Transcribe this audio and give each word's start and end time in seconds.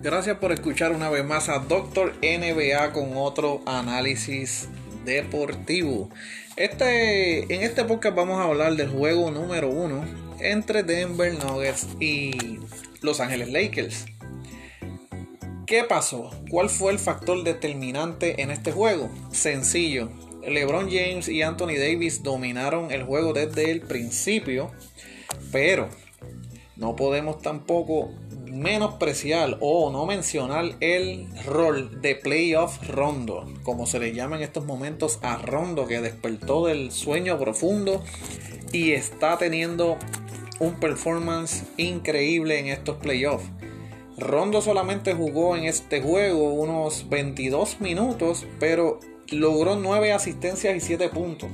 Gracias 0.00 0.38
por 0.38 0.52
escuchar 0.52 0.92
una 0.92 1.10
vez 1.10 1.24
más 1.24 1.48
a 1.48 1.58
Doctor 1.58 2.14
NBA 2.22 2.92
con 2.92 3.16
otro 3.16 3.62
análisis 3.66 4.68
deportivo. 5.04 6.08
Este, 6.54 7.52
en 7.52 7.62
este 7.62 7.82
podcast 7.82 8.14
vamos 8.14 8.38
a 8.38 8.44
hablar 8.44 8.76
del 8.76 8.90
juego 8.90 9.32
número 9.32 9.68
uno 9.68 10.04
entre 10.38 10.84
Denver 10.84 11.32
Nuggets 11.32 11.88
y 11.98 12.60
Los 13.02 13.18
Ángeles 13.18 13.50
Lakers. 13.50 14.06
¿Qué 15.66 15.82
pasó? 15.82 16.30
¿Cuál 16.48 16.70
fue 16.70 16.92
el 16.92 17.00
factor 17.00 17.42
determinante 17.42 18.40
en 18.40 18.52
este 18.52 18.70
juego? 18.70 19.10
Sencillo. 19.32 20.10
LeBron 20.46 20.88
James 20.88 21.28
y 21.28 21.42
Anthony 21.42 21.74
Davis 21.76 22.22
dominaron 22.22 22.92
el 22.92 23.02
juego 23.02 23.32
desde 23.32 23.72
el 23.72 23.80
principio, 23.80 24.70
pero 25.50 25.88
no 26.76 26.94
podemos 26.94 27.42
tampoco 27.42 28.12
menospreciar 28.52 29.58
o 29.60 29.90
no 29.90 30.06
mencionar 30.06 30.76
el 30.80 31.28
rol 31.44 32.00
de 32.00 32.14
playoff 32.14 32.78
Rondo, 32.88 33.46
como 33.62 33.86
se 33.86 33.98
le 33.98 34.12
llama 34.12 34.36
en 34.36 34.42
estos 34.42 34.64
momentos 34.64 35.18
a 35.22 35.36
Rondo, 35.36 35.86
que 35.86 36.00
despertó 36.00 36.66
del 36.66 36.92
sueño 36.92 37.38
profundo 37.38 38.02
y 38.72 38.92
está 38.92 39.38
teniendo 39.38 39.98
un 40.60 40.74
performance 40.80 41.64
increíble 41.76 42.58
en 42.58 42.66
estos 42.66 42.96
playoffs. 42.96 43.48
Rondo 44.16 44.60
solamente 44.60 45.14
jugó 45.14 45.56
en 45.56 45.64
este 45.64 46.02
juego 46.02 46.52
unos 46.52 47.08
22 47.08 47.80
minutos, 47.80 48.46
pero 48.58 48.98
logró 49.30 49.76
9 49.76 50.12
asistencias 50.12 50.74
y 50.74 50.80
7 50.80 51.08
puntos. 51.10 51.48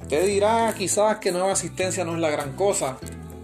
Usted 0.00 0.26
dirá 0.26 0.72
quizás 0.78 1.18
que 1.18 1.32
9 1.32 1.50
asistencias 1.50 2.06
no 2.06 2.14
es 2.14 2.20
la 2.20 2.30
gran 2.30 2.54
cosa. 2.54 2.98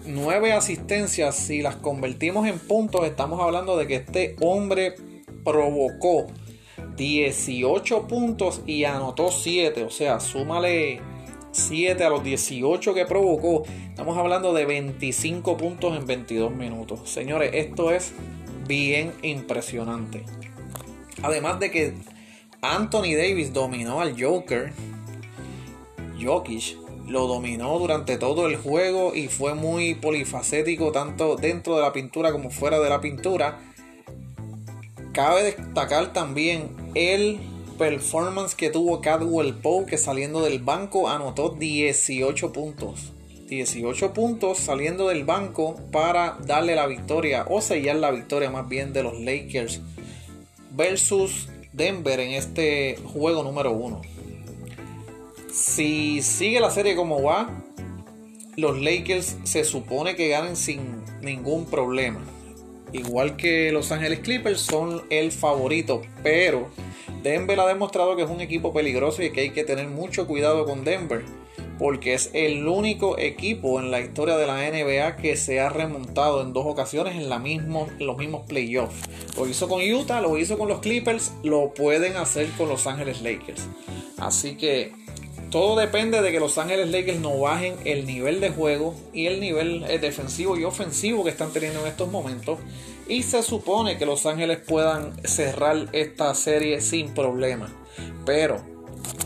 9 0.06 0.52
asistencias, 0.52 1.34
si 1.34 1.62
las 1.62 1.76
convertimos 1.76 2.46
en 2.46 2.58
puntos, 2.58 3.06
estamos 3.06 3.40
hablando 3.40 3.76
de 3.76 3.86
que 3.86 3.96
este 3.96 4.36
hombre 4.40 4.94
provocó 5.44 6.26
18 6.96 8.06
puntos 8.06 8.62
y 8.66 8.84
anotó 8.84 9.30
7. 9.30 9.84
O 9.84 9.90
sea, 9.90 10.20
súmale 10.20 11.00
7 11.52 12.02
a 12.04 12.10
los 12.10 12.22
18 12.22 12.94
que 12.94 13.06
provocó. 13.06 13.64
Estamos 13.88 14.18
hablando 14.18 14.52
de 14.52 14.66
25 14.66 15.56
puntos 15.56 15.96
en 15.96 16.06
22 16.06 16.54
minutos. 16.54 17.08
Señores, 17.08 17.50
esto 17.54 17.90
es 17.90 18.12
bien 18.66 19.12
impresionante. 19.22 20.24
Además 21.22 21.60
de 21.60 21.70
que 21.70 21.94
Anthony 22.60 23.14
Davis 23.16 23.52
dominó 23.52 24.00
al 24.00 24.20
Joker. 24.20 24.72
Jokic 26.20 26.83
lo 27.06 27.26
dominó 27.26 27.78
durante 27.78 28.16
todo 28.16 28.46
el 28.46 28.56
juego 28.56 29.14
y 29.14 29.28
fue 29.28 29.54
muy 29.54 29.94
polifacético 29.94 30.92
tanto 30.92 31.36
dentro 31.36 31.76
de 31.76 31.82
la 31.82 31.92
pintura 31.92 32.32
como 32.32 32.50
fuera 32.50 32.78
de 32.78 32.88
la 32.88 33.00
pintura. 33.00 33.60
Cabe 35.12 35.44
destacar 35.44 36.12
también 36.12 36.70
el 36.94 37.40
performance 37.78 38.54
que 38.54 38.70
tuvo 38.70 39.00
Cadwell 39.00 39.54
Poe 39.54 39.86
que 39.86 39.98
saliendo 39.98 40.42
del 40.42 40.60
banco 40.60 41.08
anotó 41.08 41.50
18 41.50 42.52
puntos. 42.52 43.12
18 43.48 44.12
puntos 44.14 44.58
saliendo 44.58 45.08
del 45.08 45.24
banco 45.24 45.76
para 45.92 46.38
darle 46.44 46.74
la 46.74 46.86
victoria 46.86 47.44
o 47.48 47.60
sellar 47.60 47.96
la 47.96 48.10
victoria 48.10 48.50
más 48.50 48.68
bien 48.68 48.92
de 48.92 49.02
los 49.02 49.20
Lakers 49.20 49.80
versus 50.70 51.48
Denver 51.72 52.18
en 52.20 52.32
este 52.32 52.96
juego 53.12 53.42
número 53.42 53.72
1. 53.72 54.13
Si 55.54 56.20
sigue 56.20 56.58
la 56.58 56.68
serie 56.68 56.96
como 56.96 57.22
va, 57.22 57.48
los 58.56 58.80
Lakers 58.80 59.36
se 59.44 59.62
supone 59.62 60.16
que 60.16 60.26
ganen 60.26 60.56
sin 60.56 61.04
ningún 61.22 61.66
problema. 61.66 62.18
Igual 62.92 63.36
que 63.36 63.70
Los 63.70 63.92
Ángeles 63.92 64.18
Clippers 64.18 64.58
son 64.58 65.02
el 65.10 65.30
favorito, 65.30 66.02
pero 66.24 66.70
Denver 67.22 67.60
ha 67.60 67.68
demostrado 67.68 68.16
que 68.16 68.24
es 68.24 68.30
un 68.30 68.40
equipo 68.40 68.72
peligroso 68.72 69.22
y 69.22 69.30
que 69.30 69.42
hay 69.42 69.50
que 69.50 69.62
tener 69.62 69.86
mucho 69.86 70.26
cuidado 70.26 70.64
con 70.64 70.82
Denver, 70.82 71.24
porque 71.78 72.14
es 72.14 72.30
el 72.32 72.66
único 72.66 73.16
equipo 73.16 73.78
en 73.78 73.92
la 73.92 74.00
historia 74.00 74.36
de 74.36 74.48
la 74.48 74.56
NBA 74.56 75.14
que 75.14 75.36
se 75.36 75.60
ha 75.60 75.68
remontado 75.68 76.42
en 76.42 76.52
dos 76.52 76.66
ocasiones 76.66 77.14
en, 77.14 77.42
mismo, 77.44 77.88
los 78.00 78.18
mismos 78.18 78.44
playoffs. 78.48 78.96
Lo 79.36 79.46
hizo 79.46 79.68
con 79.68 79.80
Utah, 79.80 80.20
lo 80.20 80.36
hizo 80.36 80.58
con 80.58 80.66
los 80.66 80.80
Clippers, 80.80 81.32
lo 81.44 81.72
pueden 81.74 82.16
hacer 82.16 82.48
con 82.58 82.68
Los 82.68 82.88
Ángeles 82.88 83.22
Lakers. 83.22 83.68
Así 84.18 84.56
que 84.56 85.03
todo 85.54 85.76
depende 85.76 86.20
de 86.20 86.32
que 86.32 86.40
Los 86.40 86.58
Ángeles 86.58 86.90
Lakers 86.90 87.20
no 87.20 87.38
bajen 87.38 87.76
el 87.84 88.06
nivel 88.06 88.40
de 88.40 88.50
juego 88.50 88.92
y 89.12 89.26
el 89.26 89.38
nivel 89.38 89.84
eh, 89.84 90.00
defensivo 90.00 90.58
y 90.58 90.64
ofensivo 90.64 91.22
que 91.22 91.30
están 91.30 91.52
teniendo 91.52 91.82
en 91.82 91.86
estos 91.86 92.10
momentos 92.10 92.58
y 93.06 93.22
se 93.22 93.40
supone 93.40 93.96
que 93.96 94.04
Los 94.04 94.26
Ángeles 94.26 94.58
puedan 94.58 95.16
cerrar 95.22 95.90
esta 95.92 96.34
serie 96.34 96.80
sin 96.80 97.14
problema. 97.14 97.68
Pero 98.26 98.56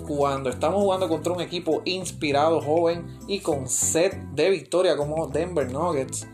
cuando 0.07 0.51
estamos 0.51 0.83
jugando 0.83 1.09
contra 1.09 1.33
un 1.33 1.41
equipo 1.41 1.81
inspirado, 1.87 2.61
joven 2.61 3.07
y 3.27 3.41
con 3.41 3.67
sed 3.67 4.13
de 4.35 4.51
victoria 4.51 4.99
como 4.99 5.29
Denver 5.29 5.73
Nuggets, 5.73 6.27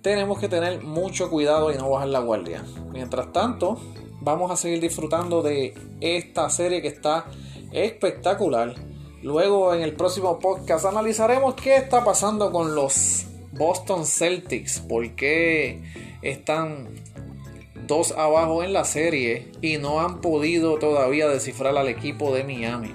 tenemos 0.00 0.38
que 0.38 0.48
tener 0.48 0.82
mucho 0.82 1.28
cuidado 1.28 1.70
y 1.70 1.76
no 1.76 1.90
bajar 1.90 2.08
la 2.08 2.20
guardia. 2.20 2.64
Mientras 2.90 3.34
tanto, 3.34 3.78
vamos 4.18 4.50
a 4.50 4.56
seguir 4.56 4.80
disfrutando 4.80 5.42
de 5.42 5.74
esta 6.00 6.48
serie 6.48 6.80
que 6.80 6.88
está 6.88 7.26
espectacular. 7.70 8.91
Luego 9.22 9.72
en 9.72 9.82
el 9.82 9.92
próximo 9.94 10.40
podcast 10.40 10.84
analizaremos 10.84 11.54
qué 11.54 11.76
está 11.76 12.04
pasando 12.04 12.50
con 12.50 12.74
los 12.74 13.26
Boston 13.52 14.04
Celtics, 14.04 14.80
por 14.80 15.08
qué 15.14 15.80
están 16.22 16.88
dos 17.86 18.10
abajo 18.12 18.64
en 18.64 18.72
la 18.72 18.84
serie 18.84 19.52
y 19.60 19.78
no 19.78 20.00
han 20.00 20.20
podido 20.20 20.76
todavía 20.78 21.28
descifrar 21.28 21.76
al 21.76 21.86
equipo 21.86 22.34
de 22.34 22.42
Miami. 22.42 22.92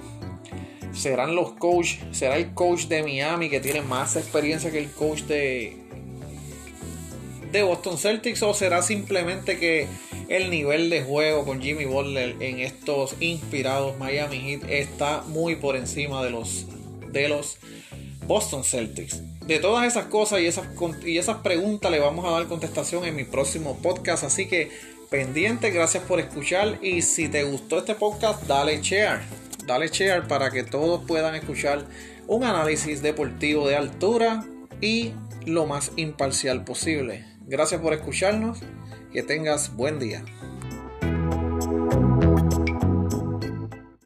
¿Serán 0.92 1.34
los 1.34 1.52
coach, 1.52 1.96
será 2.10 2.36
el 2.36 2.52
coach 2.52 2.88
de 2.88 3.02
Miami 3.02 3.48
que 3.48 3.60
tiene 3.60 3.80
más 3.80 4.16
experiencia 4.16 4.70
que 4.70 4.78
el 4.78 4.90
coach 4.90 5.22
de, 5.22 5.87
de 7.52 7.62
Boston 7.62 7.98
Celtics 7.98 8.42
o 8.42 8.54
será 8.54 8.82
simplemente 8.82 9.58
que 9.58 9.86
el 10.28 10.50
nivel 10.50 10.90
de 10.90 11.02
juego 11.02 11.44
con 11.44 11.60
Jimmy 11.60 11.84
Butler 11.84 12.36
en 12.40 12.60
estos 12.60 13.14
inspirados 13.20 13.98
Miami 13.98 14.40
Heat 14.40 14.70
está 14.70 15.22
muy 15.22 15.56
por 15.56 15.76
encima 15.76 16.22
de 16.24 16.30
los 16.30 16.66
de 17.10 17.28
los 17.28 17.56
Boston 18.26 18.64
Celtics? 18.64 19.22
de 19.48 19.58
todas 19.58 19.86
esas 19.86 20.04
cosas 20.06 20.40
y 20.40 20.46
esas, 20.46 20.66
y 21.02 21.16
esas 21.16 21.38
preguntas 21.38 21.90
le 21.90 21.98
vamos 21.98 22.26
a 22.26 22.32
dar 22.32 22.46
contestación 22.48 23.06
en 23.06 23.16
mi 23.16 23.24
próximo 23.24 23.78
podcast. 23.78 24.22
Así 24.22 24.46
que 24.46 24.70
pendiente, 25.08 25.70
gracias 25.70 26.04
por 26.04 26.20
escuchar. 26.20 26.78
Y 26.82 27.00
si 27.00 27.28
te 27.28 27.44
gustó 27.44 27.78
este 27.78 27.94
podcast, 27.94 28.42
dale 28.46 28.82
share. 28.82 29.20
Dale 29.64 29.88
share 29.88 30.28
para 30.28 30.50
que 30.50 30.64
todos 30.64 31.02
puedan 31.06 31.34
escuchar 31.34 31.86
un 32.26 32.44
análisis 32.44 33.00
deportivo 33.00 33.66
de 33.66 33.76
altura 33.76 34.44
y 34.80 35.12
lo 35.46 35.66
más 35.66 35.92
imparcial 35.96 36.64
posible. 36.64 37.24
Gracias 37.46 37.80
por 37.80 37.92
escucharnos. 37.92 38.60
Que 39.12 39.22
tengas 39.22 39.74
buen 39.74 39.98
día. 39.98 40.22